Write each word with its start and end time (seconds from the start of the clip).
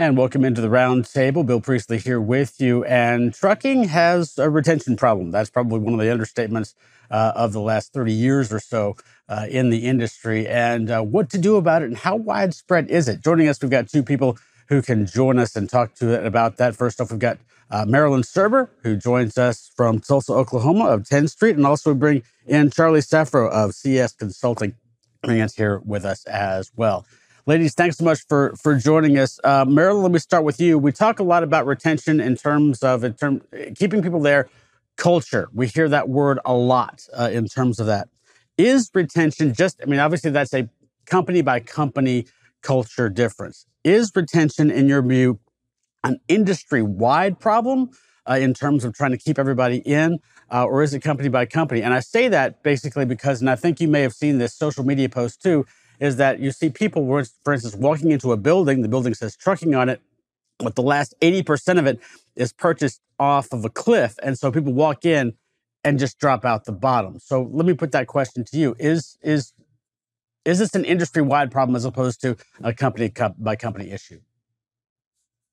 And 0.00 0.16
welcome 0.16 0.46
into 0.46 0.62
the 0.62 0.68
roundtable. 0.68 1.44
Bill 1.44 1.60
Priestley 1.60 1.98
here 1.98 2.18
with 2.18 2.58
you. 2.58 2.82
And 2.84 3.34
trucking 3.34 3.84
has 3.88 4.38
a 4.38 4.48
retention 4.48 4.96
problem. 4.96 5.30
That's 5.30 5.50
probably 5.50 5.78
one 5.80 5.92
of 5.92 6.00
the 6.00 6.06
understatements 6.06 6.72
uh, 7.10 7.32
of 7.34 7.52
the 7.52 7.60
last 7.60 7.92
30 7.92 8.10
years 8.10 8.50
or 8.50 8.60
so 8.60 8.96
uh, 9.28 9.44
in 9.50 9.68
the 9.68 9.86
industry. 9.86 10.48
And 10.48 10.90
uh, 10.90 11.02
what 11.02 11.28
to 11.28 11.38
do 11.38 11.56
about 11.56 11.82
it 11.82 11.88
and 11.88 11.98
how 11.98 12.16
widespread 12.16 12.88
is 12.88 13.08
it? 13.08 13.20
Joining 13.20 13.46
us, 13.46 13.60
we've 13.60 13.70
got 13.70 13.90
two 13.90 14.02
people 14.02 14.38
who 14.70 14.80
can 14.80 15.04
join 15.04 15.38
us 15.38 15.54
and 15.54 15.68
talk 15.68 15.94
to 15.96 16.24
about 16.24 16.56
that. 16.56 16.74
First 16.74 16.98
off, 17.02 17.10
we've 17.10 17.20
got 17.20 17.36
uh, 17.70 17.84
Marilyn 17.86 18.22
Surber, 18.22 18.70
who 18.82 18.96
joins 18.96 19.36
us 19.36 19.70
from 19.76 20.00
Tulsa, 20.00 20.32
Oklahoma 20.32 20.86
of 20.86 21.02
Tenstreet. 21.02 21.56
And 21.56 21.66
also 21.66 21.92
we 21.92 21.98
bring 21.98 22.22
in 22.46 22.70
Charlie 22.70 23.00
Saffro 23.00 23.50
of 23.50 23.74
CS 23.74 24.12
Consulting, 24.14 24.76
bringing 25.22 25.42
us 25.42 25.56
here 25.56 25.82
with 25.84 26.06
us 26.06 26.24
as 26.24 26.72
well. 26.74 27.04
Ladies, 27.50 27.74
thanks 27.74 27.96
so 27.96 28.04
much 28.04 28.24
for 28.28 28.54
for 28.54 28.76
joining 28.76 29.18
us. 29.18 29.40
Uh, 29.42 29.64
Marilyn, 29.64 30.04
let 30.04 30.12
me 30.12 30.20
start 30.20 30.44
with 30.44 30.60
you. 30.60 30.78
We 30.78 30.92
talk 30.92 31.18
a 31.18 31.24
lot 31.24 31.42
about 31.42 31.66
retention 31.66 32.20
in 32.20 32.36
terms 32.36 32.80
of 32.84 33.02
in 33.02 33.14
term 33.14 33.42
keeping 33.74 34.02
people 34.02 34.20
there. 34.20 34.48
Culture, 34.96 35.48
we 35.52 35.66
hear 35.66 35.88
that 35.88 36.08
word 36.08 36.38
a 36.44 36.54
lot 36.54 37.08
uh, 37.12 37.28
in 37.32 37.48
terms 37.48 37.80
of 37.80 37.86
that. 37.88 38.08
Is 38.56 38.88
retention 38.94 39.52
just? 39.52 39.80
I 39.82 39.86
mean, 39.86 39.98
obviously 39.98 40.30
that's 40.30 40.54
a 40.54 40.68
company 41.06 41.42
by 41.42 41.58
company 41.58 42.26
culture 42.62 43.08
difference. 43.08 43.66
Is 43.82 44.12
retention, 44.14 44.70
in 44.70 44.86
your 44.86 45.02
view, 45.02 45.40
an 46.04 46.20
industry 46.28 46.82
wide 46.82 47.40
problem 47.40 47.90
uh, 48.30 48.34
in 48.34 48.54
terms 48.54 48.84
of 48.84 48.94
trying 48.94 49.10
to 49.10 49.18
keep 49.18 49.40
everybody 49.40 49.78
in, 49.78 50.20
uh, 50.52 50.66
or 50.66 50.84
is 50.84 50.94
it 50.94 51.00
company 51.00 51.28
by 51.28 51.46
company? 51.46 51.82
And 51.82 51.94
I 51.94 51.98
say 51.98 52.28
that 52.28 52.62
basically 52.62 53.06
because, 53.06 53.40
and 53.40 53.50
I 53.50 53.56
think 53.56 53.80
you 53.80 53.88
may 53.88 54.02
have 54.02 54.12
seen 54.12 54.38
this 54.38 54.54
social 54.54 54.84
media 54.84 55.08
post 55.08 55.42
too 55.42 55.66
is 56.00 56.16
that 56.16 56.40
you 56.40 56.50
see 56.50 56.70
people, 56.70 57.06
for 57.44 57.52
instance, 57.52 57.76
walking 57.76 58.10
into 58.10 58.32
a 58.32 58.36
building, 58.36 58.82
the 58.82 58.88
building 58.88 59.14
says 59.14 59.36
trucking 59.36 59.74
on 59.74 59.88
it, 59.88 60.00
but 60.58 60.74
the 60.74 60.82
last 60.82 61.14
80% 61.20 61.78
of 61.78 61.86
it 61.86 62.00
is 62.34 62.52
purchased 62.52 63.00
off 63.18 63.52
of 63.52 63.64
a 63.64 63.70
cliff. 63.70 64.16
And 64.22 64.38
so 64.38 64.50
people 64.50 64.72
walk 64.72 65.04
in 65.04 65.34
and 65.84 65.98
just 65.98 66.18
drop 66.18 66.44
out 66.44 66.64
the 66.64 66.72
bottom. 66.72 67.18
So 67.18 67.48
let 67.52 67.66
me 67.66 67.74
put 67.74 67.92
that 67.92 68.06
question 68.06 68.44
to 68.46 68.58
you. 68.58 68.74
Is, 68.78 69.18
is, 69.22 69.52
is 70.44 70.58
this 70.58 70.74
an 70.74 70.84
industry 70.84 71.22
wide 71.22 71.50
problem 71.50 71.76
as 71.76 71.84
opposed 71.84 72.20
to 72.22 72.36
a 72.62 72.72
company 72.72 73.12
by 73.38 73.56
company 73.56 73.90
issue? 73.90 74.20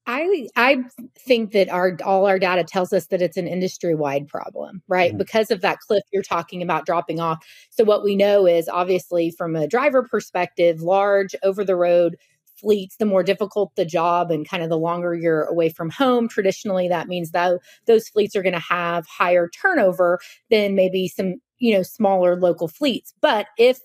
I 0.08 0.48
I 0.56 0.84
think 1.20 1.52
that 1.52 1.70
our 1.70 1.98
all 2.04 2.26
our 2.26 2.40
data 2.40 2.64
tells 2.64 2.94
us 2.94 3.08
that 3.08 3.22
it's 3.22 3.36
an 3.38 3.48
industry 3.48 3.94
wide 3.94 4.28
problem, 4.28 4.82
right? 4.88 5.12
Mm-hmm. 5.12 5.18
Because 5.18 5.52
of 5.52 5.62
that 5.62 5.80
cliff 5.80 6.04
you're 6.12 6.24
talking 6.24 6.62
about 6.62 6.86
dropping 6.86 7.20
off. 7.20 7.46
So 7.70 7.84
what 7.84 8.04
we 8.04 8.16
know 8.16 8.48
is 8.48 8.70
obviously 8.70 9.32
from 9.32 9.56
a 9.56 9.68
driver 9.68 10.04
perspective, 10.04 10.82
large 10.82 11.36
over 11.44 11.64
the 11.66 11.76
road 11.76 12.16
fleets, 12.56 12.96
the 12.98 13.06
more 13.06 13.22
difficult 13.22 13.76
the 13.76 13.86
job 13.86 14.32
and 14.32 14.48
kind 14.48 14.64
of 14.64 14.70
the 14.70 14.78
longer 14.78 15.14
you're 15.14 15.44
away 15.44 15.70
from 15.70 15.90
home, 15.90 16.28
traditionally 16.28 16.88
that 16.88 17.08
means 17.08 17.32
that 17.32 17.60
those 17.86 18.08
fleets 18.08 18.36
are 18.36 18.42
going 18.42 18.54
to 18.54 18.60
have 18.60 19.06
higher 19.06 19.50
turnover 19.50 20.20
than 20.50 20.74
maybe 20.74 21.08
some, 21.10 21.36
you 21.60 21.76
know, 21.76 21.84
smaller 21.84 22.40
local 22.40 22.68
fleets. 22.70 23.14
But 23.22 23.48
if 23.58 23.80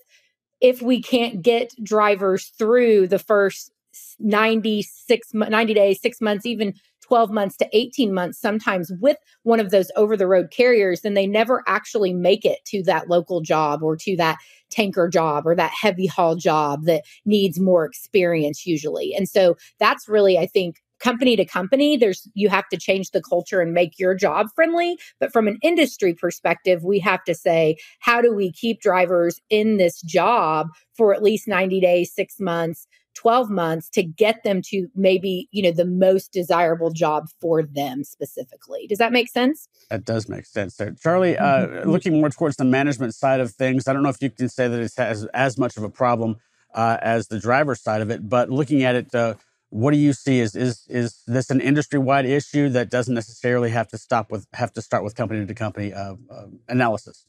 if 0.61 0.81
we 0.81 1.01
can't 1.01 1.41
get 1.41 1.73
drivers 1.83 2.53
through 2.57 3.07
the 3.09 3.19
first 3.19 3.72
96 4.19 5.33
90 5.33 5.73
days 5.73 6.01
6 6.01 6.21
months 6.21 6.45
even 6.45 6.73
12 7.01 7.31
months 7.31 7.57
to 7.57 7.67
18 7.73 8.13
months 8.13 8.39
sometimes 8.39 8.91
with 8.99 9.17
one 9.43 9.59
of 9.59 9.71
those 9.71 9.91
over 9.95 10.15
the 10.15 10.27
road 10.27 10.51
carriers 10.51 11.01
then 11.01 11.13
they 11.13 11.27
never 11.27 11.63
actually 11.67 12.13
make 12.13 12.45
it 12.45 12.59
to 12.65 12.81
that 12.83 13.09
local 13.09 13.41
job 13.41 13.83
or 13.83 13.95
to 13.95 14.15
that 14.15 14.37
tanker 14.69 15.07
job 15.07 15.45
or 15.45 15.55
that 15.55 15.71
heavy 15.79 16.07
haul 16.07 16.35
job 16.35 16.85
that 16.85 17.03
needs 17.25 17.59
more 17.59 17.85
experience 17.85 18.65
usually. 18.65 19.13
And 19.15 19.29
so 19.29 19.55
that's 19.79 20.07
really 20.07 20.37
i 20.37 20.45
think 20.45 20.81
company 20.99 21.35
to 21.35 21.43
company 21.43 21.97
there's 21.97 22.27
you 22.33 22.47
have 22.47 22.67
to 22.69 22.77
change 22.77 23.11
the 23.11 23.21
culture 23.21 23.59
and 23.59 23.73
make 23.73 23.99
your 23.99 24.15
job 24.15 24.47
friendly. 24.55 24.97
But 25.19 25.33
from 25.33 25.47
an 25.47 25.57
industry 25.61 26.13
perspective 26.13 26.83
we 26.83 26.99
have 26.99 27.23
to 27.25 27.35
say 27.35 27.77
how 27.99 28.21
do 28.21 28.33
we 28.33 28.51
keep 28.51 28.81
drivers 28.81 29.39
in 29.49 29.77
this 29.77 30.01
job 30.01 30.67
for 30.95 31.13
at 31.13 31.21
least 31.21 31.47
90 31.47 31.81
days 31.81 32.13
6 32.15 32.39
months 32.39 32.87
12 33.15 33.49
months 33.49 33.89
to 33.89 34.03
get 34.03 34.43
them 34.43 34.61
to 34.65 34.87
maybe, 34.95 35.47
you 35.51 35.63
know, 35.63 35.71
the 35.71 35.85
most 35.85 36.31
desirable 36.31 36.91
job 36.91 37.27
for 37.39 37.63
them 37.63 38.03
specifically. 38.03 38.87
Does 38.87 38.97
that 38.97 39.11
make 39.11 39.29
sense? 39.29 39.67
That 39.89 40.05
does 40.05 40.27
make 40.27 40.45
sense 40.45 40.77
there. 40.77 40.91
Charlie, 41.01 41.37
uh, 41.37 41.67
mm-hmm. 41.67 41.89
looking 41.89 42.19
more 42.19 42.29
towards 42.29 42.57
the 42.57 42.65
management 42.65 43.13
side 43.15 43.39
of 43.39 43.51
things, 43.51 43.87
I 43.87 43.93
don't 43.93 44.03
know 44.03 44.09
if 44.09 44.21
you 44.21 44.29
can 44.29 44.49
say 44.49 44.67
that 44.67 44.79
it 44.79 44.91
has 44.97 45.25
as 45.33 45.57
much 45.57 45.77
of 45.77 45.83
a 45.83 45.89
problem 45.89 46.37
uh, 46.73 46.97
as 47.01 47.27
the 47.27 47.39
driver 47.39 47.75
side 47.75 48.01
of 48.01 48.09
it, 48.09 48.27
but 48.27 48.49
looking 48.49 48.83
at 48.83 48.95
it, 48.95 49.13
uh, 49.13 49.35
what 49.69 49.91
do 49.91 49.97
you 49.97 50.13
see? 50.13 50.39
Is 50.39 50.55
is 50.55 50.85
is 50.87 51.23
this 51.25 51.49
an 51.49 51.59
industry 51.59 51.97
wide 51.97 52.25
issue 52.25 52.69
that 52.69 52.91
doesn't 52.91 53.15
necessarily 53.15 53.71
have 53.71 53.87
to 53.87 53.97
stop 53.97 54.31
with 54.31 54.45
have 54.53 54.71
to 54.73 54.83
start 54.83 55.03
with 55.03 55.15
company 55.15 55.45
to 55.45 55.53
company 55.55 55.91
uh, 55.91 56.13
uh, 56.29 56.45
analysis? 56.69 57.25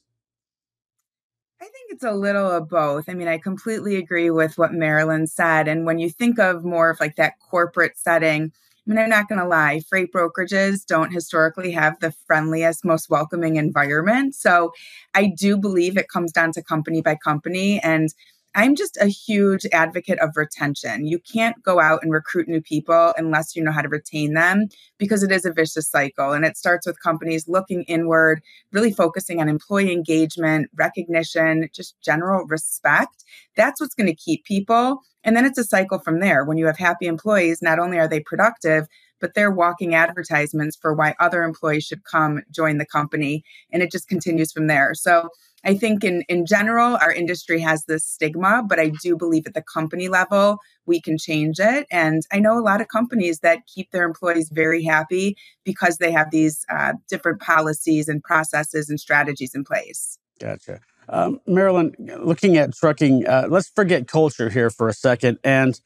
I 1.65 1.69
think 1.69 1.93
it's 1.93 2.05
a 2.05 2.13
little 2.13 2.51
of 2.51 2.69
both. 2.69 3.09
I 3.09 3.15
mean, 3.15 3.27
I 3.27 3.39
completely 3.39 3.97
agree 3.97 4.29
with 4.29 4.59
what 4.59 4.75
Marilyn 4.75 5.27
said. 5.27 5.67
And 5.67 5.87
when 5.87 5.99
you 5.99 6.11
think 6.11 6.39
of 6.39 6.63
more 6.63 6.91
of 6.91 7.01
like 7.01 7.17
that 7.17 7.39
corporate 7.41 7.97
setting, 7.97 8.53
I 8.53 8.91
mean, 8.91 8.99
I'm 8.99 9.09
not 9.09 9.31
going 9.31 9.41
to 9.41 9.49
lie, 9.49 9.81
freight 9.81 10.13
brokerages 10.13 10.85
don't 10.85 11.11
historically 11.11 11.71
have 11.73 11.99
the 12.01 12.13
friendliest, 12.27 12.85
most 12.85 13.09
welcoming 13.09 13.57
environment. 13.57 14.35
So 14.35 14.75
I 15.15 15.33
do 15.35 15.57
believe 15.57 15.97
it 15.97 16.11
comes 16.11 16.33
down 16.33 16.53
to 16.53 16.63
company 16.63 17.01
by 17.01 17.15
company. 17.15 17.81
And 17.81 18.13
I'm 18.55 18.77
just 18.77 18.97
a 19.01 19.07
huge 19.07 19.67
advocate 19.73 20.19
of 20.21 20.37
retention. 20.37 21.07
You 21.07 21.19
can't 21.19 21.61
go 21.63 21.81
out 21.81 22.03
and 22.03 22.13
recruit 22.13 22.47
new 22.47 22.61
people 22.61 23.13
unless 23.17 23.57
you 23.57 23.63
know 23.65 23.73
how 23.73 23.83
to 23.83 23.89
retain 23.89 24.35
them 24.35 24.69
because 24.97 25.23
it 25.25 25.33
is 25.33 25.45
a 25.45 25.53
vicious 25.53 25.89
cycle. 25.89 26.33
And 26.33 26.45
it 26.45 26.57
starts 26.57 26.87
with 26.87 27.03
companies 27.03 27.49
looking 27.49 27.83
inward, 27.85 28.43
really 28.73 28.93
focusing 28.93 29.41
on 29.41 29.49
employee 29.49 29.93
engagement, 29.93 30.71
recognition, 30.77 31.69
just 31.75 32.01
general 32.01 32.47
respect. 32.47 33.25
That's 33.57 33.81
what's 33.81 33.95
going 33.95 34.07
to 34.07 34.15
keep 34.15 34.45
people. 34.45 35.01
And 35.25 35.37
then 35.37 35.45
it's 35.45 35.59
a 35.59 35.65
cycle 35.65 35.99
from 35.99 36.21
there. 36.21 36.45
When 36.45 36.59
you 36.59 36.67
have 36.67 36.79
happy 36.79 37.07
employees, 37.07 37.61
not 37.61 37.79
only 37.79 37.99
are 37.99 38.09
they 38.09 38.21
productive, 38.21 38.87
but 39.21 39.35
they're 39.35 39.51
walking 39.51 39.95
advertisements 39.95 40.77
for 40.77 40.93
why 40.95 41.15
other 41.19 41.43
employees 41.43 41.85
should 41.85 42.05
come 42.05 42.43
join 42.51 42.79
the 42.79 42.87
company. 42.87 43.43
And 43.73 43.83
it 43.83 43.91
just 43.91 44.07
continues 44.07 44.53
from 44.53 44.67
there. 44.67 44.93
So 44.95 45.31
I 45.65 45.75
think 45.75 46.05
in, 46.05 46.23
in 46.29 46.47
general, 46.47 46.97
our 47.01 47.13
industry 47.13 47.61
has 47.61 47.85
this 47.85 48.05
stigma, 48.05 48.63
but 48.67 48.79
I 48.79 48.93
do 49.03 49.17
believe 49.17 49.47
at 49.47 49.55
the 49.55 49.63
company 49.63 50.09
level, 50.09 50.59
we 50.87 51.01
can 51.01 51.17
change 51.17 51.59
it. 51.59 51.87
And 51.91 52.23
I 52.33 52.39
know 52.39 52.59
a 52.59 52.61
lot 52.61 52.81
of 52.81 52.89
companies 52.89 53.41
that 53.41 53.67
keep 53.67 53.91
their 53.91 54.05
employees 54.05 54.51
very 54.53 54.85
happy 54.85 55.37
because 55.65 55.99
they 55.99 56.13
have 56.13 56.31
these 56.31 56.65
uh, 56.71 56.95
different 57.09 57.41
policies 57.41 58.09
and 58.09 58.23
processes 58.23 58.91
and 58.91 59.01
strategies 59.01 59.55
in 59.55 59.65
place. 59.65 60.19
Gotcha. 60.39 60.81
Um, 61.09 61.41
Marilyn, 61.47 61.95
looking 61.99 62.57
at 62.57 62.75
trucking, 62.75 63.27
uh, 63.27 63.47
let's 63.49 63.69
forget 63.69 64.09
culture 64.09 64.51
here 64.51 64.71
for 64.71 64.89
a 64.89 64.95
second. 64.95 65.39
And 65.45 65.79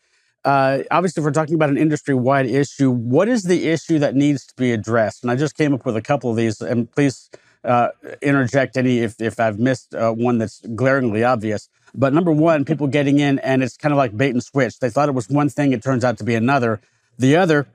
uh, 0.45 0.81
obviously, 0.91 1.21
if 1.21 1.25
we're 1.25 1.33
talking 1.33 1.55
about 1.55 1.71
an 1.71 1.79
industry 1.79 2.15
wide 2.15 2.47
issue, 2.47 2.91
what 2.91 3.29
is 3.29 3.43
the 3.43 3.69
issue 3.69 3.99
that 3.99 4.15
needs 4.15 4.47
to 4.47 4.55
be 4.57 4.73
addressed? 4.73 5.23
And 5.23 5.31
I 5.31 5.37
just 5.37 5.57
came 5.57 5.75
up 5.75 5.85
with 5.85 5.97
a 5.97 6.03
couple 6.03 6.31
of 6.31 6.37
these, 6.37 6.61
and 6.61 6.91
please 6.91 7.29
uh, 7.65 7.89
interject 8.23 8.77
any 8.77 9.01
if, 9.01 9.21
if 9.21 9.41
I've 9.41 9.59
missed 9.59 9.95
uh, 9.95 10.13
one 10.13 10.39
that's 10.39 10.61
glaringly 10.75 11.25
obvious. 11.25 11.69
But 11.95 12.13
number 12.13 12.33
one, 12.33 12.65
people 12.65 12.87
getting 12.87 13.19
in 13.19 13.39
and 13.41 13.63
it's 13.63 13.77
kind 13.77 13.93
of 13.93 13.97
like 13.97 14.17
bait 14.17 14.31
and 14.31 14.43
switch. 14.43 14.79
They 14.79 14.91
thought 14.91 15.09
it 15.09 15.15
was 15.15 15.29
one 15.29 15.49
thing, 15.49 15.73
it 15.73 15.83
turns 15.83 16.05
out 16.05 16.19
to 16.19 16.25
be 16.25 16.35
another. 16.35 16.81
The 17.19 17.37
other, 17.37 17.67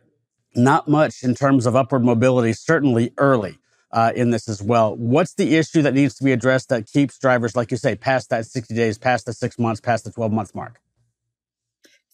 not 0.56 0.88
much 0.88 1.24
in 1.24 1.36
terms 1.36 1.66
of 1.66 1.76
upward 1.76 2.04
mobility, 2.04 2.54
certainly 2.54 3.12
early 3.18 3.58
uh, 3.92 4.12
in 4.16 4.32
this 4.32 4.50
as 4.50 4.62
well. 4.62 4.96
What's 4.96 5.36
the 5.36 5.56
issue 5.56 5.82
that 5.84 5.94
needs 5.94 6.16
to 6.16 6.24
be 6.24 6.32
addressed 6.32 6.70
that 6.70 6.88
keeps 6.88 7.18
drivers, 7.18 7.56
like 7.56 7.72
you 7.72 7.78
say, 7.78 7.96
past 7.96 8.30
that 8.30 8.46
60 8.46 8.74
days, 8.74 8.98
past 8.98 9.26
the 9.26 9.34
six 9.34 9.60
months, 9.60 9.82
past 9.82 10.04
the 10.04 10.12
12 10.12 10.32
month 10.32 10.56
mark? 10.56 10.80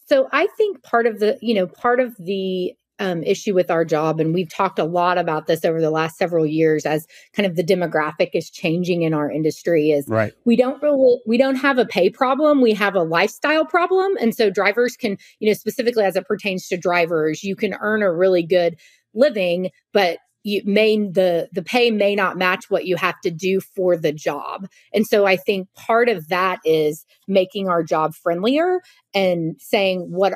So 0.06 0.28
I 0.32 0.48
think 0.56 0.82
part 0.82 1.06
of 1.06 1.20
the, 1.20 1.38
you 1.40 1.54
know, 1.54 1.66
part 1.66 2.00
of 2.00 2.16
the 2.18 2.74
um, 3.00 3.22
issue 3.24 3.54
with 3.54 3.70
our 3.70 3.84
job. 3.84 4.20
And 4.20 4.32
we've 4.32 4.48
talked 4.48 4.78
a 4.78 4.84
lot 4.84 5.18
about 5.18 5.46
this 5.46 5.64
over 5.64 5.80
the 5.80 5.90
last 5.90 6.18
several 6.18 6.46
years 6.46 6.84
as 6.84 7.06
kind 7.32 7.46
of 7.46 7.56
the 7.56 7.64
demographic 7.64 8.30
is 8.34 8.50
changing 8.50 9.02
in 9.02 9.14
our 9.14 9.30
industry 9.30 9.90
is 9.90 10.06
right. 10.06 10.32
we 10.44 10.54
don't 10.54 10.80
really, 10.82 11.18
we 11.26 11.38
don't 11.38 11.56
have 11.56 11.78
a 11.78 11.86
pay 11.86 12.10
problem. 12.10 12.60
We 12.60 12.74
have 12.74 12.94
a 12.94 13.02
lifestyle 13.02 13.64
problem. 13.64 14.12
And 14.20 14.34
so 14.34 14.50
drivers 14.50 14.96
can, 14.96 15.16
you 15.40 15.48
know, 15.48 15.54
specifically 15.54 16.04
as 16.04 16.14
it 16.14 16.26
pertains 16.26 16.68
to 16.68 16.76
drivers, 16.76 17.42
you 17.42 17.56
can 17.56 17.74
earn 17.80 18.02
a 18.02 18.12
really 18.12 18.42
good 18.42 18.76
living, 19.14 19.70
but 19.92 20.18
you 20.42 20.62
may 20.64 20.96
the 20.96 21.48
the 21.52 21.62
pay 21.62 21.90
may 21.90 22.14
not 22.14 22.38
match 22.38 22.66
what 22.68 22.86
you 22.86 22.96
have 22.96 23.20
to 23.22 23.30
do 23.30 23.60
for 23.60 23.94
the 23.94 24.10
job 24.10 24.66
and 24.94 25.06
so 25.06 25.26
i 25.26 25.36
think 25.36 25.68
part 25.74 26.08
of 26.08 26.28
that 26.28 26.58
is 26.64 27.04
making 27.28 27.68
our 27.68 27.82
job 27.82 28.14
friendlier 28.14 28.80
and 29.12 29.56
saying 29.58 30.10
what 30.10 30.32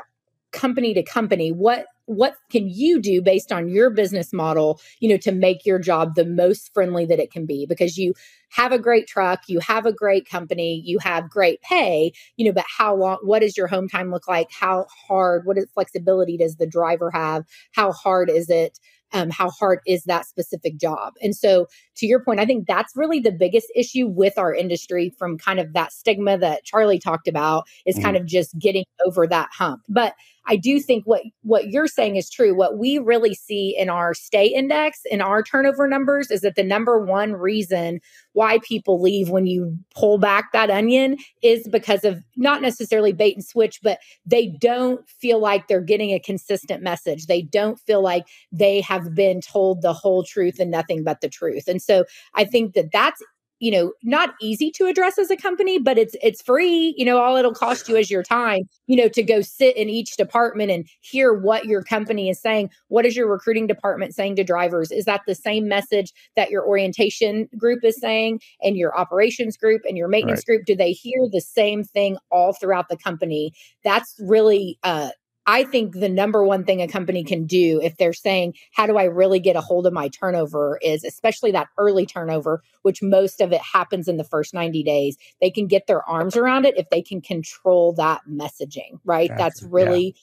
company 0.53 0.93
to 0.93 1.03
company 1.03 1.51
what 1.53 1.87
what 2.07 2.35
can 2.51 2.69
you 2.69 3.01
do 3.01 3.23
based 3.23 3.51
on 3.53 3.69
your 3.69 3.91
business 3.91 4.33
model 4.33 4.81
you 5.01 5.09
know 5.09 5.17
to 5.17 5.33
make 5.33 5.65
your 5.65 5.79
job 5.79 6.15
the 6.15 6.25
most 6.25 6.73
friendly 6.75 7.07
that 7.07 7.19
it 7.19 7.31
can 7.31 7.47
be 7.47 7.67
because 7.67 7.97
you 7.97 8.15
have 8.51 8.73
a 8.73 8.79
great 8.79 9.07
truck 9.07 9.41
you 9.49 9.59
have 9.61 9.87
a 9.87 9.93
great 9.93 10.29
company 10.29 10.83
you 10.85 10.99
have 10.99 11.31
great 11.31 11.61
pay 11.63 12.13
you 12.37 12.45
know 12.45 12.53
but 12.53 12.65
how 12.79 12.95
long 12.95 13.19
what 13.23 13.41
does 13.41 13.57
your 13.57 13.67
home 13.67 13.89
time 13.89 14.11
look 14.11 14.29
like 14.29 14.49
how 14.53 14.87
hard 15.09 15.43
what 15.45 15.59
is 15.59 15.67
flexibility 15.75 16.37
does 16.37 16.57
the 16.57 16.67
driver 16.67 17.11
have 17.11 17.45
how 17.73 17.93
hard 17.93 18.29
is 18.29 18.49
it 18.51 18.79
um, 19.15 19.31
how 19.31 19.49
hard 19.49 19.79
is 19.87 20.03
that 20.05 20.27
specific 20.27 20.77
job? 20.77 21.15
And 21.23 21.35
so, 21.37 21.69
to 21.97 22.07
your 22.07 22.21
point, 22.21 22.41
I 22.41 22.47
think 22.47 22.67
that's 22.67 22.97
really 22.97 23.21
the 23.21 23.31
biggest 23.31 23.69
issue 23.77 24.09
with 24.09 24.37
our 24.37 24.53
industry 24.53 25.15
from 25.17 25.39
kind 25.39 25.61
of 25.61 25.73
that 25.73 25.93
stigma 25.93 26.37
that 26.39 26.65
Charlie 26.65 26.99
talked 26.99 27.29
about 27.29 27.69
is 27.87 27.95
mm-hmm. 27.95 28.05
kind 28.05 28.17
of 28.17 28.27
just 28.27 28.59
getting 28.59 28.85
over 29.07 29.27
that 29.29 29.51
hump. 29.57 29.83
But 29.89 30.15
I 30.47 30.57
do 30.57 30.79
think 30.79 31.05
what 31.07 31.23
what 31.43 31.69
you're 31.69 31.87
saying 31.87 32.17
is 32.17 32.29
true. 32.29 32.55
What 32.55 32.79
we 32.79 32.99
really 32.99 33.35
see 33.35 33.77
in 33.77 33.89
our 33.89 34.15
stay 34.15 34.47
index 34.47 35.01
in 35.11 35.21
our 35.21 35.43
turnover 35.43 35.89
numbers 35.89 36.31
is 36.31 36.43
that 36.43 36.55
the 36.55 36.63
number 36.63 37.03
one 37.05 37.33
reason 37.33 38.01
why 38.33 38.59
people 38.59 39.01
leave 39.01 39.31
when 39.31 39.47
you 39.47 39.79
pull 39.95 40.19
back 40.19 40.53
that 40.53 40.71
onion 40.71 41.17
is 41.43 41.67
because 41.69 42.05
of 42.05 42.23
not 42.37 42.61
necessarily 42.61 43.13
bait 43.13 43.37
and 43.37 43.45
switch, 43.45 43.81
but 43.83 43.99
they 44.27 44.49
don't 44.61 45.09
feel 45.09 45.39
like 45.39 45.69
they're 45.69 45.81
getting 45.81 46.11
a 46.11 46.21
consistent 46.21 46.83
message. 46.83 47.27
They 47.27 47.43
don't 47.43 47.79
feel 47.81 48.03
like 48.03 48.27
they 48.53 48.81
have 48.83 49.15
been 49.15 49.41
told 49.41 49.83
the 49.83 49.93
whole 49.93 50.25
truth 50.25 50.59
and 50.59 50.71
nothing 50.71 51.05
but 51.05 51.21
the 51.21 51.29
truth. 51.29 51.69
And 51.69 51.81
so 51.81 52.05
I 52.35 52.45
think 52.45 52.75
that 52.75 52.93
that's 52.93 53.23
you 53.65 53.71
know 53.71 53.93
not 54.03 54.35
easy 54.41 54.71
to 54.71 54.87
address 54.87 55.19
as 55.19 55.31
a 55.31 55.37
company 55.37 55.79
but 55.79 55.97
it's 55.99 56.15
it's 56.23 56.43
free 56.43 56.95
you 56.97 57.05
know 57.05 57.19
all 57.19 57.37
it'll 57.37 57.55
cost 57.55 57.89
you 57.89 57.97
is 57.97 58.11
your 58.11 58.23
time 58.23 58.63
you 58.87 58.97
know 58.97 59.09
to 59.09 59.23
go 59.23 59.41
sit 59.41 59.77
in 59.77 59.89
each 59.89 60.17
department 60.17 60.71
and 60.71 60.87
hear 61.01 61.33
what 61.33 61.67
your 61.67 61.83
company 61.83 62.29
is 62.29 62.41
saying. 62.41 62.71
What 62.89 63.07
is 63.07 63.17
your 63.17 63.29
recruiting 63.29 63.67
department 63.67 64.15
saying 64.15 64.37
to 64.37 64.45
drivers? 64.45 64.91
Is 64.91 65.05
that 65.05 65.23
the 65.27 65.35
same 65.35 65.69
message 65.69 66.13
that 66.37 66.51
your 66.51 66.67
orientation 66.67 67.49
group 67.57 67.85
is 67.85 67.99
saying 68.01 68.41
and 68.63 68.77
your 68.77 68.97
operations 68.97 69.57
group 69.57 69.83
and 69.87 69.97
your 69.97 70.09
maintenance 70.09 70.41
right. 70.41 70.57
group? 70.57 70.67
Do 70.67 70.77
they 70.77 70.93
hear 70.93 71.29
the 71.31 71.41
same 71.41 71.85
thing 71.85 72.19
all 72.31 72.53
throughout 72.53 72.89
the 72.89 72.97
company? 72.97 73.53
That's 73.83 74.15
really 74.19 74.79
uh 74.83 75.11
I 75.47 75.65
think 75.65 75.95
the 75.95 76.09
number 76.09 76.43
one 76.43 76.65
thing 76.65 76.81
a 76.81 76.89
company 76.89 77.23
can 77.23 77.47
do 77.47 77.81
if 77.83 77.97
they're 77.97 78.15
saying, 78.15 78.55
How 78.73 78.87
do 78.87 78.97
I 78.97 79.05
really 79.05 79.41
get 79.41 79.57
a 79.57 79.61
hold 79.61 79.87
of 79.87 79.93
my 79.93 80.09
turnover? 80.09 80.79
is 80.83 81.05
especially 81.05 81.53
that 81.53 81.69
early 81.79 82.07
turnover, 82.07 82.63
which 82.83 83.03
most 83.03 83.41
of 83.41 83.53
it 83.53 83.61
happens 83.61 84.09
in 84.09 84.17
the 84.17 84.25
first 84.25 84.55
90 84.55 84.83
days. 84.83 85.17
They 85.41 85.51
can 85.51 85.67
get 85.67 85.87
their 85.87 86.09
arms 86.09 86.37
around 86.37 86.65
it 86.65 86.79
if 86.79 86.89
they 86.91 87.03
can 87.03 87.21
control 87.21 87.93
that 87.95 88.23
messaging, 88.29 89.01
right? 89.05 89.29
Gotcha. 89.29 89.39
That's 89.39 89.63
really, 89.63 90.15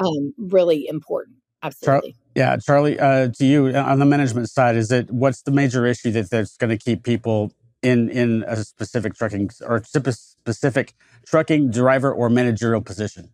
yeah. 0.00 0.06
um, 0.06 0.34
really 0.38 0.86
important. 0.88 1.36
Absolutely. 1.62 2.12
Char- 2.12 2.20
yeah, 2.34 2.56
Charlie, 2.56 2.98
uh, 2.98 3.28
to 3.28 3.44
you 3.44 3.66
uh, 3.66 3.82
on 3.82 3.98
the 3.98 4.06
management 4.06 4.48
side, 4.48 4.76
is 4.76 4.90
it 4.90 5.10
what's 5.10 5.42
the 5.42 5.50
major 5.50 5.84
issue 5.84 6.10
that 6.12 6.30
that's 6.30 6.56
going 6.56 6.70
to 6.70 6.78
keep 6.78 7.02
people 7.02 7.52
in 7.82 8.08
in 8.08 8.44
a 8.46 8.56
specific 8.56 9.14
trucking 9.14 9.50
or 9.66 9.82
specific 9.84 10.94
trucking 11.26 11.70
driver 11.70 12.12
or 12.12 12.30
managerial 12.30 12.80
position? 12.80 13.30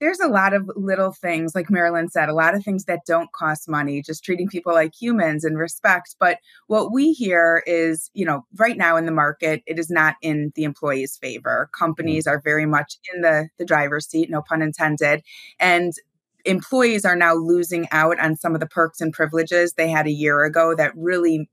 There's 0.00 0.20
a 0.20 0.28
lot 0.28 0.52
of 0.52 0.70
little 0.76 1.12
things, 1.12 1.54
like 1.54 1.70
Marilyn 1.70 2.08
said, 2.08 2.28
a 2.28 2.34
lot 2.34 2.54
of 2.54 2.62
things 2.62 2.84
that 2.84 3.06
don't 3.06 3.32
cost 3.32 3.68
money, 3.68 4.02
just 4.02 4.22
treating 4.22 4.48
people 4.48 4.74
like 4.74 4.94
humans 4.94 5.44
and 5.44 5.58
respect. 5.58 6.16
But 6.20 6.38
what 6.66 6.92
we 6.92 7.12
hear 7.12 7.62
is, 7.66 8.10
you 8.12 8.26
know, 8.26 8.44
right 8.56 8.76
now 8.76 8.96
in 8.96 9.06
the 9.06 9.12
market, 9.12 9.62
it 9.66 9.78
is 9.78 9.88
not 9.88 10.16
in 10.20 10.52
the 10.54 10.64
employee's 10.64 11.16
favor. 11.16 11.68
Mm-hmm. 11.68 11.84
Companies 11.84 12.26
are 12.26 12.40
very 12.44 12.66
much 12.66 12.96
in 13.14 13.22
the, 13.22 13.48
the 13.58 13.64
driver's 13.64 14.06
seat, 14.06 14.30
no 14.30 14.42
pun 14.42 14.60
intended. 14.60 15.22
And 15.58 15.94
employees 16.44 17.04
are 17.04 17.16
now 17.16 17.34
losing 17.34 17.88
out 17.90 18.20
on 18.20 18.36
some 18.36 18.54
of 18.54 18.60
the 18.60 18.66
perks 18.66 19.00
and 19.00 19.12
privileges 19.12 19.72
they 19.72 19.88
had 19.88 20.06
a 20.06 20.12
year 20.12 20.44
ago 20.44 20.74
that 20.74 20.92
really 20.96 21.50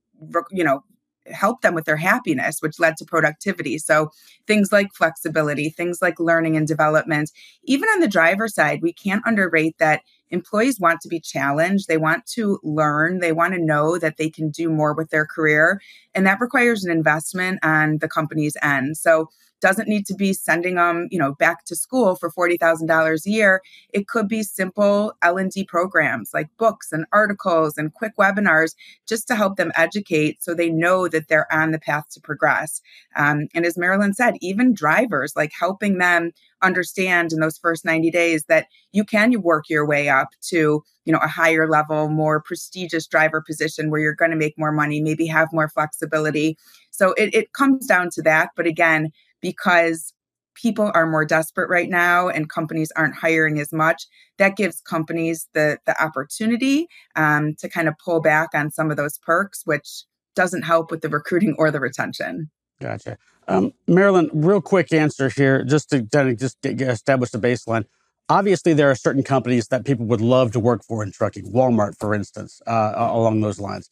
you 0.52 0.64
know 0.64 0.84
help 1.28 1.62
them 1.62 1.74
with 1.74 1.86
their 1.86 1.98
happiness, 1.98 2.58
which 2.62 2.80
led 2.80 2.98
to 2.98 3.06
productivity. 3.06 3.78
So 3.78 4.12
things 4.48 4.72
like 4.72 4.94
flexibility, 4.94 5.70
things 5.70 6.02
like 6.02 6.20
learning 6.20 6.58
and 6.58 6.68
development. 6.68 7.32
Even 7.64 7.88
on 7.90 8.00
the 8.00 8.08
driver 8.08 8.48
side, 8.48 8.82
we 8.82 8.94
can't 8.94 9.24
underrate 9.26 9.78
that 9.78 10.02
employees 10.30 10.80
want 10.80 11.00
to 11.02 11.08
be 11.08 11.20
challenged. 11.20 11.88
They 11.88 11.98
want 11.98 12.26
to 12.28 12.60
learn. 12.64 13.20
They 13.20 13.32
want 13.32 13.54
to 13.54 13.64
know 13.64 13.98
that 14.00 14.18
they 14.18 14.30
can 14.30 14.50
do 14.50 14.70
more 14.70 14.94
with 14.94 15.10
their 15.12 15.26
career. 15.26 15.80
And 16.14 16.26
that 16.26 16.42
requires 16.42 16.84
an 16.84 16.92
investment 16.92 17.60
on 17.64 18.00
the 18.00 18.10
company's 18.10 18.58
end. 18.62 18.98
So 18.98 19.30
doesn't 19.64 19.88
need 19.88 20.06
to 20.06 20.14
be 20.14 20.34
sending 20.34 20.76
them, 20.76 21.08
you 21.10 21.18
know, 21.18 21.34
back 21.36 21.64
to 21.64 21.74
school 21.74 22.18
for 22.18 22.30
$40,000 22.30 23.26
a 23.26 23.30
year. 23.30 23.62
It 23.94 24.10
could 24.10 24.28
be 24.28 24.44
simple 24.44 25.14
L&D 25.22 25.64
programs 25.64 26.32
like 26.34 26.50
books 26.58 26.92
and 26.92 27.06
articles 27.14 27.78
and 27.78 27.94
quick 27.94 28.12
webinars 28.18 28.76
just 29.08 29.26
to 29.30 29.36
help 29.36 29.56
them 29.56 29.72
educate 29.78 30.44
so 30.44 30.54
they 30.54 30.70
know 30.70 31.08
that 31.08 31.30
they're 31.30 31.52
on 31.52 31.72
the 31.72 31.80
path 31.80 32.10
to 32.12 32.20
progress. 32.20 32.82
Um, 33.16 33.48
and 33.56 33.66
as 33.66 33.78
Marilyn 33.78 34.14
said, 34.14 34.36
even 34.42 34.74
drivers, 34.74 35.34
like 35.38 35.54
helping 35.58 35.98
them 35.98 36.32
understand 36.62 37.32
in 37.32 37.40
those 37.40 37.58
first 37.58 37.86
90 37.86 38.12
days 38.12 38.44
that 38.50 38.68
you 38.92 39.06
can 39.06 39.42
work 39.42 39.70
your 39.70 39.86
way 39.86 40.10
up 40.10 40.30
to 40.42 40.84
you 41.06 41.12
know 41.12 41.20
a 41.22 41.28
higher 41.28 41.70
level 41.70 42.08
more 42.08 42.42
prestigious 42.42 43.06
driver 43.06 43.42
position 43.46 43.90
where 43.90 44.00
you're 44.00 44.16
going 44.16 44.32
to 44.32 44.38
make 44.38 44.58
more 44.58 44.72
money 44.72 45.02
maybe 45.02 45.28
have 45.28 45.50
more 45.52 45.68
flexibility 45.68 46.58
so 46.90 47.14
it, 47.14 47.34
it 47.36 47.52
comes 47.52 47.86
down 47.86 48.10
to 48.10 48.22
that 48.22 48.52
but 48.56 48.66
again 48.66 49.12
because 49.44 50.14
people 50.56 50.92
are 50.96 51.06
more 51.06 51.26
desperate 51.26 51.70
right 51.70 51.90
now 51.90 52.30
and 52.30 52.50
companies 52.50 52.92
aren't 52.96 53.16
hiring 53.16 53.60
as 53.60 53.72
much 53.74 54.08
that 54.38 54.56
gives 54.56 54.82
companies 54.82 55.48
the 55.54 55.78
the 55.86 56.04
opportunity 56.04 56.88
um, 57.16 57.54
to 57.60 57.70
kind 57.70 57.88
of 57.88 57.94
pull 58.04 58.22
back 58.22 58.50
on 58.56 58.72
some 58.72 58.90
of 58.90 58.98
those 58.98 59.18
perks 59.20 59.62
which 59.66 60.06
doesn't 60.36 60.64
help 60.64 60.90
with 60.90 61.02
the 61.02 61.10
recruiting 61.10 61.54
or 61.60 61.70
the 61.70 61.80
retention. 61.80 62.50
Gotcha. 62.82 63.18
Um, 63.48 63.74
marilyn 63.88 64.30
real 64.34 64.62
quick 64.62 64.94
answer 64.94 65.30
here 65.30 65.64
just 65.64 65.90
to 65.90 66.02
just 66.36 66.60
get, 66.62 66.78
get 66.78 66.90
establish 66.90 67.32
the 67.32 67.40
baseline. 67.40 67.86
Obviously 68.30 68.74
there 68.74 68.90
are 68.90 68.96
certain 68.96 69.24
companies 69.24 69.68
that 69.68 69.86
people 69.86 70.06
would 70.06 70.22
love 70.22 70.52
to 70.54 70.60
work 70.60 70.84
for 70.84 71.04
in 71.04 71.12
trucking 71.12 71.52
walmart 71.52 71.98
for 72.00 72.16
instance 72.16 72.62
uh, 72.68 72.94
along 72.96 73.42
those 73.42 73.60
lines 73.60 73.90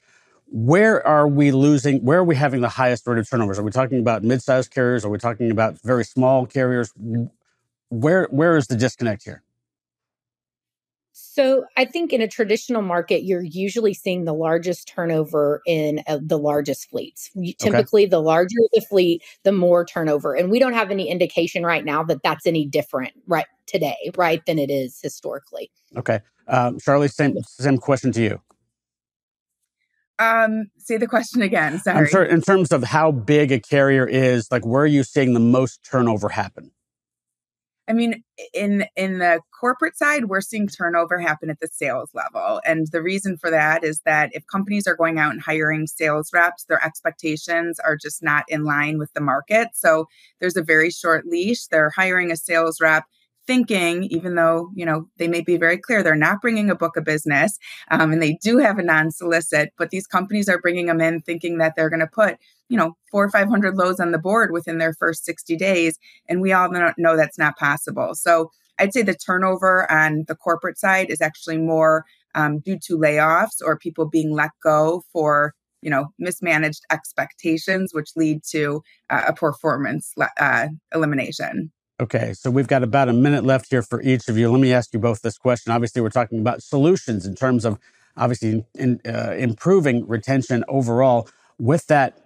where 0.51 1.05
are 1.07 1.27
we 1.27 1.51
losing? 1.51 2.03
Where 2.03 2.19
are 2.19 2.23
we 2.25 2.35
having 2.35 2.59
the 2.59 2.69
highest 2.69 3.07
rate 3.07 3.17
of 3.17 3.29
turnovers? 3.29 3.57
Are 3.57 3.63
we 3.63 3.71
talking 3.71 3.99
about 3.99 4.21
mid-sized 4.23 4.71
carriers? 4.71 5.05
Are 5.05 5.09
we 5.09 5.17
talking 5.17 5.49
about 5.49 5.79
very 5.81 6.03
small 6.03 6.45
carriers? 6.45 6.93
Where 7.89 8.27
where 8.31 8.57
is 8.57 8.67
the 8.67 8.75
disconnect 8.75 9.23
here? 9.23 9.43
So 11.13 11.63
I 11.77 11.85
think 11.85 12.11
in 12.11 12.19
a 12.19 12.27
traditional 12.27 12.81
market, 12.81 13.23
you're 13.23 13.43
usually 13.43 13.93
seeing 13.93 14.25
the 14.25 14.33
largest 14.33 14.89
turnover 14.89 15.61
in 15.65 16.03
uh, 16.05 16.19
the 16.21 16.37
largest 16.37 16.89
fleets. 16.89 17.31
Typically, 17.57 18.03
okay. 18.03 18.09
the 18.09 18.21
larger 18.21 18.57
the 18.73 18.81
fleet, 18.81 19.23
the 19.43 19.53
more 19.53 19.85
turnover, 19.85 20.33
and 20.35 20.51
we 20.51 20.59
don't 20.59 20.73
have 20.73 20.91
any 20.91 21.09
indication 21.09 21.65
right 21.65 21.85
now 21.85 22.03
that 22.03 22.21
that's 22.23 22.45
any 22.45 22.65
different 22.65 23.13
right 23.27 23.45
today, 23.65 24.11
right, 24.17 24.45
than 24.45 24.59
it 24.59 24.69
is 24.69 24.99
historically. 25.01 25.71
Okay, 25.95 26.19
um, 26.49 26.77
Charlie, 26.79 27.07
same 27.07 27.41
same 27.43 27.77
question 27.77 28.11
to 28.11 28.21
you. 28.21 28.41
Um, 30.21 30.67
say 30.77 30.97
the 30.97 31.07
question 31.07 31.41
again. 31.41 31.79
Sorry. 31.79 32.29
In 32.29 32.41
terms 32.41 32.71
of 32.71 32.83
how 32.83 33.11
big 33.11 33.51
a 33.51 33.59
carrier 33.59 34.07
is, 34.07 34.51
like 34.51 34.63
where 34.63 34.83
are 34.83 34.87
you 34.87 35.03
seeing 35.03 35.33
the 35.33 35.39
most 35.39 35.83
turnover 35.83 36.29
happen? 36.29 36.71
I 37.87 37.93
mean, 37.93 38.23
in 38.53 38.85
in 38.95 39.17
the 39.17 39.41
corporate 39.59 39.97
side, 39.97 40.25
we're 40.25 40.41
seeing 40.41 40.67
turnover 40.67 41.17
happen 41.17 41.49
at 41.49 41.59
the 41.59 41.67
sales 41.67 42.11
level. 42.13 42.61
And 42.63 42.87
the 42.91 43.01
reason 43.01 43.35
for 43.35 43.49
that 43.49 43.83
is 43.83 44.01
that 44.05 44.29
if 44.33 44.45
companies 44.45 44.85
are 44.85 44.95
going 44.95 45.17
out 45.17 45.31
and 45.31 45.41
hiring 45.41 45.87
sales 45.87 46.29
reps, 46.31 46.65
their 46.65 46.83
expectations 46.85 47.79
are 47.79 47.97
just 47.97 48.21
not 48.21 48.45
in 48.47 48.63
line 48.63 48.99
with 48.99 49.11
the 49.13 49.21
market. 49.21 49.69
So 49.73 50.05
there's 50.39 50.55
a 50.55 50.63
very 50.63 50.91
short 50.91 51.25
leash. 51.25 51.65
They're 51.65 51.89
hiring 51.89 52.31
a 52.31 52.37
sales 52.37 52.79
rep 52.79 53.05
thinking, 53.47 54.03
even 54.05 54.35
though, 54.35 54.69
you 54.75 54.85
know, 54.85 55.07
they 55.17 55.27
may 55.27 55.41
be 55.41 55.57
very 55.57 55.77
clear 55.77 56.03
they're 56.03 56.15
not 56.15 56.41
bringing 56.41 56.69
a 56.69 56.75
book 56.75 56.95
of 56.97 57.03
business 57.03 57.57
um, 57.89 58.11
and 58.11 58.21
they 58.21 58.37
do 58.41 58.57
have 58.57 58.77
a 58.77 58.83
non 58.83 59.11
solicit, 59.11 59.73
but 59.77 59.89
these 59.89 60.07
companies 60.07 60.47
are 60.47 60.61
bringing 60.61 60.87
them 60.87 61.01
in 61.01 61.21
thinking 61.21 61.57
that 61.57 61.73
they're 61.75 61.89
going 61.89 61.99
to 61.99 62.07
put, 62.07 62.37
you 62.69 62.77
know, 62.77 62.95
four 63.11 63.25
or 63.25 63.29
500 63.29 63.75
loads 63.75 63.99
on 63.99 64.11
the 64.11 64.19
board 64.19 64.51
within 64.51 64.77
their 64.77 64.93
first 64.93 65.25
60 65.25 65.55
days. 65.57 65.97
And 66.29 66.41
we 66.41 66.53
all 66.53 66.69
know 66.97 67.17
that's 67.17 67.37
not 67.37 67.57
possible. 67.57 68.15
So 68.15 68.51
I'd 68.79 68.93
say 68.93 69.01
the 69.01 69.15
turnover 69.15 69.89
on 69.91 70.25
the 70.27 70.35
corporate 70.35 70.77
side 70.77 71.09
is 71.09 71.21
actually 71.21 71.57
more 71.57 72.05
um, 72.35 72.59
due 72.59 72.79
to 72.87 72.97
layoffs 72.97 73.61
or 73.63 73.77
people 73.77 74.07
being 74.07 74.31
let 74.31 74.51
go 74.63 75.03
for 75.11 75.53
you 75.81 75.89
know 75.89 76.07
mismanaged 76.19 76.83
expectations 76.91 77.93
which 77.93 78.11
lead 78.15 78.41
to 78.43 78.81
uh, 79.09 79.23
a 79.27 79.33
performance 79.33 80.13
uh, 80.39 80.67
elimination 80.93 81.71
Okay, 82.01 82.33
so 82.33 82.49
we've 82.49 82.67
got 82.67 82.81
about 82.81 83.09
a 83.09 83.13
minute 83.13 83.43
left 83.43 83.69
here 83.69 83.83
for 83.83 84.01
each 84.01 84.27
of 84.27 84.35
you. 84.35 84.51
Let 84.51 84.59
me 84.59 84.73
ask 84.73 84.91
you 84.91 84.97
both 84.97 85.21
this 85.21 85.37
question. 85.37 85.71
Obviously, 85.71 86.01
we're 86.01 86.09
talking 86.09 86.39
about 86.39 86.63
solutions 86.63 87.27
in 87.27 87.35
terms 87.35 87.63
of 87.63 87.77
obviously 88.17 88.65
in, 88.73 88.99
uh, 89.05 89.35
improving 89.37 90.07
retention 90.07 90.63
overall. 90.67 91.29
With 91.59 91.85
that, 91.87 92.17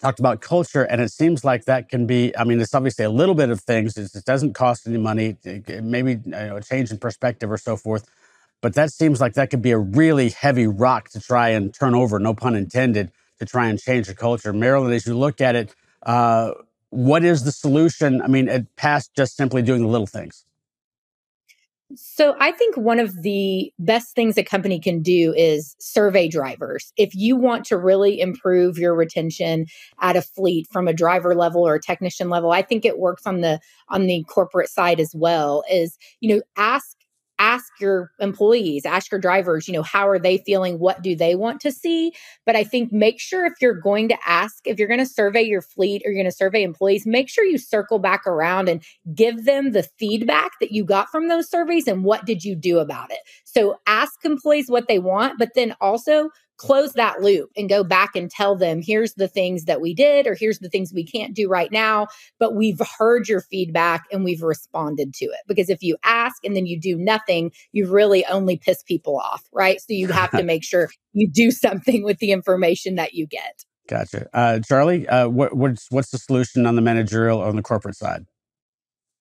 talked 0.00 0.18
about 0.18 0.40
culture, 0.40 0.82
and 0.82 1.00
it 1.00 1.12
seems 1.12 1.44
like 1.44 1.66
that 1.66 1.88
can 1.88 2.04
be. 2.04 2.36
I 2.36 2.42
mean, 2.42 2.60
it's 2.60 2.74
obviously 2.74 3.04
a 3.04 3.10
little 3.10 3.36
bit 3.36 3.50
of 3.50 3.60
things. 3.60 3.96
It's, 3.96 4.16
it 4.16 4.24
doesn't 4.24 4.54
cost 4.54 4.88
any 4.88 4.98
money. 4.98 5.36
Maybe 5.44 6.14
you 6.14 6.20
know, 6.24 6.56
a 6.56 6.60
change 6.60 6.90
in 6.90 6.98
perspective 6.98 7.48
or 7.48 7.58
so 7.58 7.76
forth. 7.76 8.04
But 8.60 8.74
that 8.74 8.92
seems 8.92 9.20
like 9.20 9.34
that 9.34 9.50
could 9.50 9.62
be 9.62 9.70
a 9.70 9.78
really 9.78 10.30
heavy 10.30 10.66
rock 10.66 11.10
to 11.10 11.20
try 11.20 11.50
and 11.50 11.72
turn 11.72 11.94
over. 11.94 12.18
No 12.18 12.34
pun 12.34 12.56
intended. 12.56 13.12
To 13.38 13.46
try 13.46 13.68
and 13.68 13.78
change 13.78 14.08
the 14.08 14.14
culture, 14.14 14.52
Marilyn. 14.52 14.92
As 14.92 15.06
you 15.06 15.16
look 15.16 15.40
at 15.40 15.54
it, 15.56 15.74
uh, 16.02 16.52
what 16.92 17.24
is 17.24 17.44
the 17.44 17.52
solution? 17.52 18.20
I 18.20 18.28
mean, 18.28 18.68
past 18.76 19.12
just 19.16 19.34
simply 19.34 19.62
doing 19.62 19.80
the 19.80 19.88
little 19.88 20.06
things. 20.06 20.44
So 21.94 22.36
I 22.38 22.52
think 22.52 22.76
one 22.76 22.98
of 22.98 23.22
the 23.22 23.72
best 23.78 24.14
things 24.14 24.36
a 24.36 24.42
company 24.42 24.78
can 24.78 25.02
do 25.02 25.32
is 25.34 25.74
survey 25.78 26.28
drivers. 26.28 26.92
If 26.98 27.14
you 27.14 27.34
want 27.34 27.64
to 27.66 27.78
really 27.78 28.20
improve 28.20 28.78
your 28.78 28.94
retention 28.94 29.66
at 30.00 30.16
a 30.16 30.22
fleet 30.22 30.66
from 30.70 30.86
a 30.86 30.92
driver 30.92 31.34
level 31.34 31.66
or 31.66 31.74
a 31.74 31.80
technician 31.80 32.28
level, 32.28 32.50
I 32.50 32.62
think 32.62 32.84
it 32.84 32.98
works 32.98 33.26
on 33.26 33.40
the 33.40 33.58
on 33.88 34.06
the 34.06 34.24
corporate 34.24 34.68
side 34.68 35.00
as 35.00 35.12
well. 35.14 35.64
Is 35.70 35.96
you 36.20 36.34
know 36.34 36.42
ask 36.56 36.96
ask 37.42 37.72
your 37.80 38.12
employees, 38.20 38.86
ask 38.86 39.10
your 39.10 39.20
drivers, 39.20 39.66
you 39.66 39.74
know, 39.74 39.82
how 39.82 40.08
are 40.08 40.18
they 40.20 40.38
feeling? 40.38 40.78
What 40.78 41.02
do 41.02 41.16
they 41.16 41.34
want 41.34 41.60
to 41.62 41.72
see? 41.72 42.12
But 42.46 42.54
I 42.54 42.62
think 42.62 42.92
make 42.92 43.18
sure 43.18 43.44
if 43.44 43.54
you're 43.60 43.74
going 43.74 44.08
to 44.10 44.16
ask, 44.24 44.64
if 44.64 44.78
you're 44.78 44.86
going 44.86 45.00
to 45.00 45.06
survey 45.06 45.42
your 45.42 45.60
fleet 45.60 46.02
or 46.04 46.12
you're 46.12 46.22
going 46.22 46.30
to 46.30 46.36
survey 46.36 46.62
employees, 46.62 47.04
make 47.04 47.28
sure 47.28 47.44
you 47.44 47.58
circle 47.58 47.98
back 47.98 48.28
around 48.28 48.68
and 48.68 48.80
give 49.12 49.44
them 49.44 49.72
the 49.72 49.82
feedback 49.82 50.52
that 50.60 50.70
you 50.70 50.84
got 50.84 51.08
from 51.10 51.26
those 51.26 51.50
surveys 51.50 51.88
and 51.88 52.04
what 52.04 52.24
did 52.24 52.44
you 52.44 52.54
do 52.54 52.78
about 52.78 53.10
it. 53.10 53.18
So 53.44 53.80
ask 53.88 54.24
employees 54.24 54.70
what 54.70 54.86
they 54.86 55.00
want, 55.00 55.36
but 55.36 55.50
then 55.56 55.74
also 55.80 56.30
close 56.62 56.92
that 56.92 57.20
loop 57.20 57.50
and 57.56 57.68
go 57.68 57.82
back 57.82 58.14
and 58.14 58.30
tell 58.30 58.54
them 58.54 58.80
here's 58.80 59.14
the 59.14 59.26
things 59.26 59.64
that 59.64 59.80
we 59.80 59.92
did 59.92 60.28
or 60.28 60.36
here's 60.38 60.60
the 60.60 60.68
things 60.68 60.92
we 60.94 61.04
can't 61.04 61.34
do 61.34 61.48
right 61.48 61.72
now 61.72 62.06
but 62.38 62.54
we've 62.54 62.80
heard 62.98 63.28
your 63.28 63.40
feedback 63.40 64.04
and 64.12 64.22
we've 64.22 64.42
responded 64.42 65.12
to 65.12 65.24
it. 65.24 65.40
Because 65.48 65.68
if 65.68 65.82
you 65.82 65.96
ask 66.04 66.44
and 66.44 66.54
then 66.54 66.66
you 66.66 66.78
do 66.78 66.96
nothing 66.96 67.50
you 67.72 67.90
really 67.90 68.24
only 68.26 68.56
piss 68.56 68.84
people 68.84 69.18
off 69.18 69.42
right? 69.52 69.80
So 69.80 69.86
you 69.88 70.06
have 70.08 70.30
to 70.30 70.42
make 70.44 70.62
sure 70.62 70.88
you 71.12 71.28
do 71.28 71.50
something 71.50 72.04
with 72.04 72.18
the 72.18 72.30
information 72.30 72.94
that 72.94 73.12
you 73.12 73.26
get. 73.26 73.64
Gotcha. 73.88 74.28
Uh, 74.32 74.60
charlie 74.60 75.08
uh, 75.08 75.28
what, 75.28 75.56
what's 75.56 75.90
what's 75.90 76.10
the 76.10 76.18
solution 76.18 76.64
on 76.64 76.76
the 76.76 76.82
managerial 76.82 77.40
or 77.40 77.48
on 77.48 77.56
the 77.56 77.62
corporate 77.62 77.96
side 77.96 78.24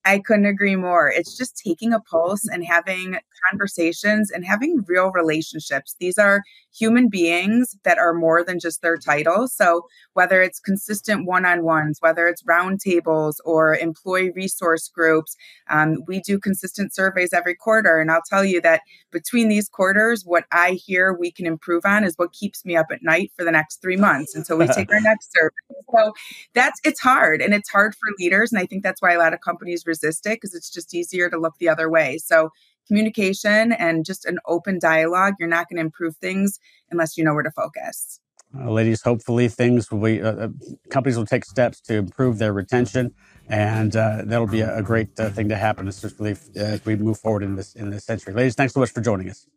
I 0.05 0.19
couldn't 0.19 0.45
agree 0.45 0.75
more. 0.75 1.09
It's 1.09 1.37
just 1.37 1.57
taking 1.57 1.93
a 1.93 1.99
pulse 1.99 2.47
and 2.47 2.65
having 2.65 3.17
conversations 3.49 4.31
and 4.31 4.45
having 4.45 4.83
real 4.87 5.11
relationships. 5.11 5.95
These 5.99 6.17
are 6.17 6.43
human 6.73 7.09
beings 7.09 7.75
that 7.83 7.97
are 7.97 8.13
more 8.13 8.43
than 8.43 8.59
just 8.59 8.81
their 8.81 8.97
title. 8.97 9.47
So, 9.47 9.85
whether 10.13 10.41
it's 10.41 10.59
consistent 10.59 11.25
one 11.25 11.45
on 11.45 11.63
ones, 11.63 11.97
whether 11.99 12.27
it's 12.27 12.43
roundtables 12.43 13.35
or 13.45 13.75
employee 13.75 14.31
resource 14.31 14.87
groups, 14.87 15.35
um, 15.69 15.97
we 16.07 16.19
do 16.21 16.39
consistent 16.39 16.93
surveys 16.93 17.33
every 17.33 17.55
quarter. 17.55 17.99
And 17.99 18.11
I'll 18.11 18.21
tell 18.27 18.45
you 18.45 18.61
that 18.61 18.81
between 19.11 19.49
these 19.49 19.69
quarters, 19.69 20.23
what 20.25 20.45
I 20.51 20.71
hear 20.71 21.13
we 21.13 21.31
can 21.31 21.45
improve 21.45 21.85
on 21.85 22.03
is 22.03 22.15
what 22.17 22.33
keeps 22.33 22.65
me 22.65 22.75
up 22.75 22.87
at 22.91 23.03
night 23.03 23.31
for 23.37 23.43
the 23.43 23.51
next 23.51 23.81
three 23.81 23.97
months 23.97 24.35
until 24.35 24.57
we 24.57 24.67
take 24.67 24.91
our 24.91 25.01
next 25.01 25.31
survey. 25.33 25.55
So, 25.93 26.13
that's 26.53 26.79
it's 26.83 26.99
hard 26.99 27.41
and 27.41 27.53
it's 27.53 27.69
hard 27.69 27.93
for 27.95 28.09
leaders. 28.19 28.51
And 28.51 28.61
I 28.61 28.65
think 28.65 28.83
that's 28.83 29.01
why 29.01 29.13
a 29.13 29.19
lot 29.19 29.33
of 29.33 29.41
companies 29.41 29.85
resist 29.93 30.25
it 30.25 30.35
because 30.37 30.53
it's 30.57 30.71
just 30.77 30.93
easier 30.99 31.29
to 31.29 31.37
look 31.43 31.55
the 31.59 31.69
other 31.69 31.89
way. 31.89 32.17
So, 32.17 32.49
communication 32.87 33.71
and 33.73 34.05
just 34.05 34.25
an 34.25 34.37
open 34.45 34.79
dialogue, 34.79 35.35
you're 35.39 35.55
not 35.57 35.69
going 35.69 35.77
to 35.77 35.85
improve 35.89 36.15
things 36.17 36.59
unless 36.91 37.17
you 37.17 37.23
know 37.23 37.33
where 37.33 37.43
to 37.43 37.51
focus. 37.63 38.19
Uh, 38.53 38.69
ladies, 38.69 39.01
hopefully 39.01 39.47
things 39.47 39.89
will 39.89 40.01
be, 40.01 40.21
uh, 40.21 40.31
uh, 40.31 40.47
companies 40.89 41.17
will 41.17 41.25
take 41.25 41.45
steps 41.45 41.79
to 41.79 41.95
improve 41.95 42.37
their 42.37 42.51
retention, 42.51 43.13
and 43.47 43.95
uh, 43.95 44.23
that'll 44.25 44.47
be 44.47 44.59
a, 44.59 44.77
a 44.77 44.83
great 44.83 45.07
uh, 45.19 45.29
thing 45.29 45.47
to 45.47 45.55
happen, 45.55 45.87
especially 45.87 46.33
uh, 46.33 46.75
as 46.75 46.85
we 46.85 46.97
move 46.97 47.17
forward 47.17 47.43
in 47.43 47.55
this 47.55 47.75
in 47.75 47.89
this 47.89 48.03
century. 48.03 48.33
Ladies, 48.33 48.55
thanks 48.55 48.73
so 48.73 48.81
much 48.81 48.91
for 48.91 48.99
joining 48.99 49.29
us. 49.29 49.47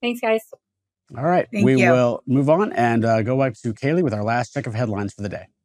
Thanks, 0.00 0.20
guys. 0.20 0.42
All 1.16 1.24
right, 1.24 1.48
Thank 1.52 1.64
we 1.64 1.76
you. 1.76 1.90
will 1.90 2.22
move 2.26 2.48
on 2.48 2.72
and 2.72 3.02
go 3.02 3.38
back 3.38 3.54
to 3.62 3.74
Kaylee 3.74 4.02
with 4.02 4.14
our 4.14 4.24
last 4.24 4.52
check 4.52 4.68
of 4.68 4.74
headlines 4.74 5.12
for 5.12 5.22
the 5.22 5.28
day. 5.28 5.46